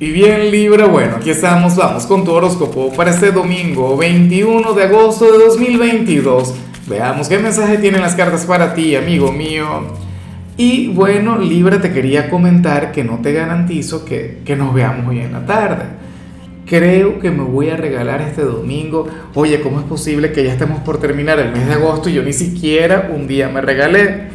Y 0.00 0.10
bien 0.10 0.50
Libra, 0.50 0.86
bueno, 0.86 1.16
aquí 1.18 1.30
estamos, 1.30 1.76
vamos 1.76 2.04
con 2.06 2.24
tu 2.24 2.32
horóscopo 2.32 2.92
para 2.94 3.12
este 3.12 3.30
domingo 3.30 3.96
21 3.96 4.72
de 4.72 4.82
agosto 4.82 5.30
de 5.30 5.38
2022. 5.38 6.52
Veamos 6.88 7.28
qué 7.28 7.38
mensaje 7.38 7.78
tienen 7.78 8.00
las 8.00 8.16
cartas 8.16 8.44
para 8.44 8.74
ti, 8.74 8.96
amigo 8.96 9.30
mío. 9.30 9.66
Y 10.56 10.88
bueno, 10.88 11.38
Libra, 11.38 11.80
te 11.80 11.92
quería 11.92 12.28
comentar 12.28 12.90
que 12.90 13.04
no 13.04 13.18
te 13.18 13.32
garantizo 13.32 14.04
que, 14.04 14.40
que 14.44 14.56
nos 14.56 14.74
veamos 14.74 15.06
hoy 15.06 15.20
en 15.20 15.32
la 15.32 15.46
tarde. 15.46 15.84
Creo 16.66 17.20
que 17.20 17.30
me 17.30 17.44
voy 17.44 17.70
a 17.70 17.76
regalar 17.76 18.20
este 18.20 18.42
domingo. 18.42 19.06
Oye, 19.34 19.60
¿cómo 19.60 19.78
es 19.78 19.86
posible 19.86 20.32
que 20.32 20.42
ya 20.42 20.52
estemos 20.52 20.80
por 20.80 20.98
terminar 20.98 21.38
el 21.38 21.52
mes 21.52 21.68
de 21.68 21.74
agosto 21.74 22.10
y 22.10 22.14
yo 22.14 22.24
ni 22.24 22.32
siquiera 22.32 23.12
un 23.14 23.28
día 23.28 23.48
me 23.48 23.60
regalé? 23.60 24.33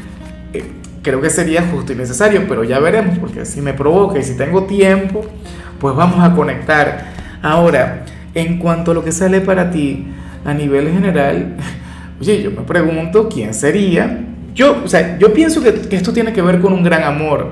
Creo 1.02 1.21
que 1.21 1.29
sería 1.29 1.63
justo 1.71 1.93
y 1.93 1.95
necesario, 1.95 2.45
pero 2.47 2.63
ya 2.63 2.79
veremos, 2.79 3.18
porque 3.20 3.45
si 3.45 3.61
me 3.61 3.73
provoca 3.73 4.20
y 4.20 4.23
si 4.23 4.36
tengo 4.36 4.63
tiempo, 4.63 5.25
pues 5.79 5.95
vamos 5.95 6.20
a 6.20 6.36
conectar. 6.36 7.05
Ahora, 7.41 8.03
en 8.34 8.59
cuanto 8.59 8.91
a 8.91 8.94
lo 8.94 9.04
que 9.04 9.12
sale 9.12 9.40
para 9.40 9.71
ti 9.71 10.07
a 10.43 10.54
nivel 10.54 10.91
general, 10.91 11.55
oye, 12.21 12.43
yo 12.43 12.52
me 12.52 12.62
pregunto 12.63 13.30
quién 13.30 13.54
sería. 13.54 14.26
Yo, 14.54 14.81
o 14.84 14.88
sea, 14.90 15.17
yo 15.17 15.34
pienso 15.34 15.63
que, 15.63 15.73
que 15.73 15.95
esto 15.95 16.12
tiene 16.12 16.34
que 16.34 16.41
ver 16.41 16.59
con 16.59 16.73
un 16.73 16.84
gran 16.84 17.04
amor. 17.04 17.48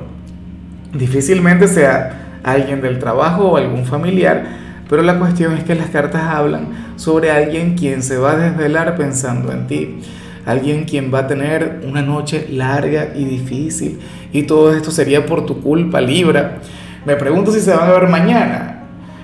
Difícilmente 0.93 1.67
sea 1.69 2.39
alguien 2.43 2.81
del 2.81 2.99
trabajo 2.99 3.51
o 3.51 3.57
algún 3.57 3.85
familiar, 3.85 4.45
pero 4.89 5.03
la 5.03 5.19
cuestión 5.19 5.53
es 5.53 5.63
que 5.63 5.75
las 5.75 5.89
cartas 5.89 6.23
hablan 6.23 6.93
sobre 6.97 7.31
alguien 7.31 7.75
quien 7.75 8.03
se 8.03 8.17
va 8.17 8.33
a 8.33 8.37
desvelar 8.37 8.97
pensando 8.97 9.53
en 9.53 9.67
ti 9.67 9.99
alguien 10.47 10.85
quien 10.85 11.13
va 11.13 11.19
a 11.19 11.27
tener 11.27 11.81
una 11.85 12.01
noche 12.01 12.47
larga 12.49 13.09
y 13.13 13.25
difícil. 13.25 13.99
Y 14.31 14.43
todo 14.43 14.73
esto 14.73 14.91
sería 14.91 15.25
por 15.25 15.45
tu 15.45 15.61
culpa, 15.61 15.99
Libra. 15.99 16.59
Me 17.05 17.15
pregunto 17.17 17.51
si 17.51 17.59
se 17.59 17.75
van 17.75 17.89
a 17.89 17.91
ver 17.91 18.07
mañana. 18.07 18.73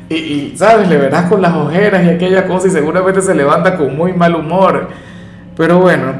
Y, 0.09 0.53
sabes, 0.55 0.89
le 0.89 0.97
verás 0.97 1.29
con 1.29 1.41
las 1.41 1.53
ojeras 1.53 2.05
y 2.05 2.09
aquella 2.09 2.45
cosa 2.45 2.67
y 2.67 2.71
seguramente 2.71 3.21
se 3.21 3.33
levanta 3.33 3.77
con 3.77 3.95
muy 3.95 4.11
mal 4.11 4.35
humor. 4.35 4.89
Pero 5.55 5.79
bueno, 5.79 6.13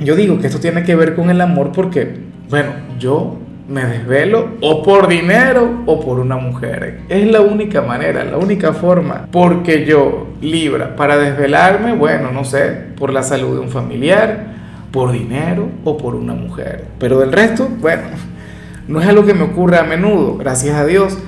yo 0.00 0.16
digo 0.16 0.38
que 0.38 0.46
esto 0.46 0.58
tiene 0.58 0.82
que 0.84 0.96
ver 0.96 1.14
con 1.14 1.28
el 1.28 1.40
amor 1.42 1.72
porque, 1.72 2.16
bueno, 2.48 2.70
yo 2.98 3.38
me 3.68 3.84
desvelo 3.84 4.52
o 4.62 4.82
por 4.82 5.08
dinero 5.08 5.82
o 5.86 6.00
por 6.00 6.18
una 6.18 6.36
mujer. 6.36 7.02
Es 7.08 7.30
la 7.30 7.42
única 7.42 7.82
manera, 7.82 8.24
la 8.24 8.38
única 8.38 8.72
forma. 8.72 9.28
Porque 9.30 9.84
yo, 9.84 10.28
Libra, 10.40 10.96
para 10.96 11.18
desvelarme, 11.18 11.92
bueno, 11.92 12.32
no 12.32 12.44
sé, 12.44 12.70
por 12.96 13.12
la 13.12 13.22
salud 13.22 13.54
de 13.54 13.60
un 13.60 13.68
familiar, 13.68 14.46
por 14.90 15.12
dinero 15.12 15.68
o 15.84 15.98
por 15.98 16.14
una 16.14 16.32
mujer. 16.32 16.86
Pero 16.98 17.20
del 17.20 17.30
resto, 17.30 17.68
bueno, 17.78 18.04
no 18.88 19.00
es 19.00 19.06
algo 19.06 19.26
que 19.26 19.34
me 19.34 19.42
ocurra 19.42 19.80
a 19.80 19.84
menudo, 19.84 20.38
gracias 20.38 20.74
a 20.74 20.86
Dios. 20.86 21.18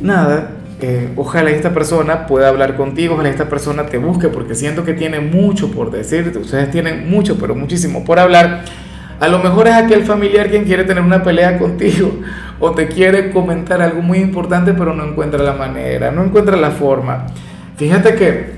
Nada, 0.00 0.52
eh, 0.80 1.12
ojalá 1.16 1.50
esta 1.50 1.74
persona 1.74 2.26
pueda 2.26 2.48
hablar 2.48 2.76
contigo, 2.76 3.14
ojalá 3.14 3.30
esta 3.30 3.48
persona 3.48 3.86
te 3.86 3.98
busque, 3.98 4.28
porque 4.28 4.54
siento 4.54 4.84
que 4.84 4.94
tiene 4.94 5.18
mucho 5.18 5.72
por 5.72 5.90
decirte. 5.90 6.38
Ustedes 6.38 6.70
tienen 6.70 7.10
mucho, 7.10 7.36
pero 7.36 7.56
muchísimo 7.56 8.04
por 8.04 8.20
hablar. 8.20 8.64
A 9.20 9.28
lo 9.28 9.38
mejor 9.38 9.68
es 9.68 9.74
aquel 9.74 10.04
familiar 10.04 10.48
quien 10.48 10.64
quiere 10.64 10.84
tener 10.84 11.04
una 11.04 11.22
pelea 11.22 11.58
contigo 11.58 12.20
o 12.58 12.70
te 12.70 12.88
quiere 12.88 13.30
comentar 13.30 13.82
algo 13.82 14.00
muy 14.00 14.18
importante 14.18 14.72
pero 14.72 14.94
no 14.94 15.04
encuentra 15.04 15.42
la 15.42 15.52
manera, 15.52 16.10
no 16.10 16.24
encuentra 16.24 16.56
la 16.56 16.70
forma. 16.70 17.26
Fíjate 17.76 18.14
que, 18.14 18.52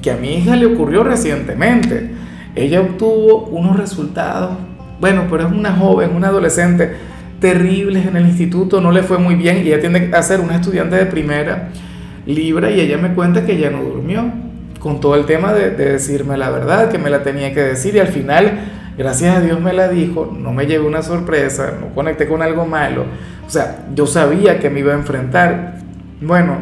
que 0.00 0.10
a 0.10 0.16
mi 0.16 0.36
hija 0.36 0.56
le 0.56 0.64
ocurrió 0.64 1.04
recientemente. 1.04 2.10
Ella 2.54 2.80
obtuvo 2.80 3.48
unos 3.48 3.76
resultados, 3.76 4.52
bueno, 4.98 5.24
pero 5.30 5.46
es 5.46 5.52
una 5.52 5.72
joven, 5.72 6.16
una 6.16 6.28
adolescente, 6.28 6.94
terribles 7.38 8.06
en 8.06 8.16
el 8.16 8.26
instituto, 8.26 8.80
no 8.80 8.90
le 8.90 9.02
fue 9.02 9.18
muy 9.18 9.34
bien 9.34 9.58
y 9.58 9.68
ella 9.68 9.80
tiene 9.80 10.10
que 10.10 10.22
ser 10.22 10.40
una 10.40 10.54
estudiante 10.56 10.96
de 10.96 11.04
primera 11.04 11.68
libra 12.24 12.70
y 12.70 12.80
ella 12.80 12.96
me 12.96 13.12
cuenta 13.12 13.44
que 13.44 13.52
ella 13.52 13.68
no 13.68 13.82
durmió 13.82 14.24
con 14.78 15.00
todo 15.00 15.16
el 15.16 15.26
tema 15.26 15.52
de 15.52 15.70
decirme 15.70 16.38
la 16.38 16.48
verdad, 16.48 16.90
que 16.90 16.96
me 16.96 17.10
la 17.10 17.22
tenía 17.22 17.52
que 17.52 17.60
decir 17.60 17.94
y 17.94 17.98
al 17.98 18.08
final 18.08 18.58
Gracias 18.98 19.36
a 19.36 19.40
Dios 19.40 19.60
me 19.60 19.72
la 19.72 19.88
dijo, 19.88 20.34
no 20.36 20.52
me 20.52 20.66
llevé 20.66 20.86
una 20.86 21.02
sorpresa, 21.02 21.74
no 21.80 21.94
conecté 21.94 22.26
con 22.26 22.42
algo 22.42 22.66
malo. 22.66 23.04
O 23.46 23.50
sea, 23.50 23.84
yo 23.94 24.06
sabía 24.06 24.58
que 24.58 24.70
me 24.70 24.80
iba 24.80 24.92
a 24.92 24.96
enfrentar. 24.96 25.78
Bueno, 26.20 26.56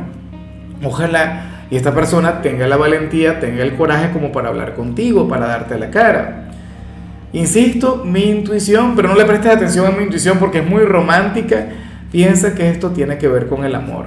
ojalá 0.82 1.54
y 1.70 1.76
esta 1.76 1.94
persona 1.94 2.42
tenga 2.42 2.66
la 2.66 2.76
valentía, 2.76 3.40
tenga 3.40 3.62
el 3.62 3.74
coraje 3.74 4.10
como 4.12 4.32
para 4.32 4.48
hablar 4.48 4.74
contigo, 4.74 5.28
para 5.28 5.46
darte 5.46 5.78
la 5.78 5.90
cara. 5.90 6.50
Insisto, 7.32 8.04
mi 8.04 8.30
intuición, 8.30 8.94
pero 8.94 9.08
no 9.08 9.16
le 9.16 9.24
prestes 9.24 9.52
atención 9.52 9.86
a 9.86 9.90
mi 9.90 10.04
intuición 10.04 10.38
porque 10.38 10.58
es 10.58 10.66
muy 10.66 10.84
romántica, 10.84 11.66
piensa 12.12 12.54
que 12.54 12.70
esto 12.70 12.90
tiene 12.90 13.18
que 13.18 13.28
ver 13.28 13.48
con 13.48 13.64
el 13.64 13.74
amor. 13.74 14.06